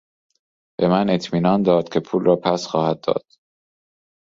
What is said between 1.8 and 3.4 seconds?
که پول را پس خواهد داد.